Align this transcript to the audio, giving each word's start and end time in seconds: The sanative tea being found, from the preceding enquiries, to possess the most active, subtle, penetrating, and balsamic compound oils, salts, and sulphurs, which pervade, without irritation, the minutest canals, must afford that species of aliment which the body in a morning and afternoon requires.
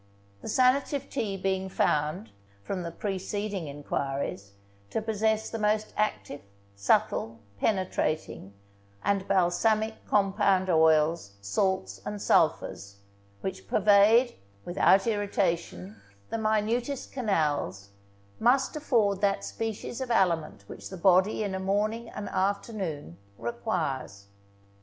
The 0.41 0.47
sanative 0.49 1.11
tea 1.11 1.37
being 1.37 1.69
found, 1.69 2.31
from 2.63 2.81
the 2.81 2.89
preceding 2.89 3.67
enquiries, 3.67 4.53
to 4.89 4.99
possess 4.99 5.51
the 5.51 5.59
most 5.59 5.93
active, 5.95 6.41
subtle, 6.75 7.39
penetrating, 7.59 8.55
and 9.03 9.27
balsamic 9.27 10.03
compound 10.07 10.71
oils, 10.71 11.33
salts, 11.39 12.01
and 12.03 12.19
sulphurs, 12.19 12.95
which 13.41 13.67
pervade, 13.67 14.33
without 14.65 15.05
irritation, 15.05 16.01
the 16.31 16.37
minutest 16.39 17.11
canals, 17.11 17.89
must 18.39 18.75
afford 18.75 19.21
that 19.21 19.43
species 19.43 20.01
of 20.01 20.09
aliment 20.09 20.63
which 20.65 20.89
the 20.89 20.97
body 20.97 21.43
in 21.43 21.53
a 21.53 21.59
morning 21.59 22.09
and 22.09 22.27
afternoon 22.29 23.19
requires. 23.37 24.25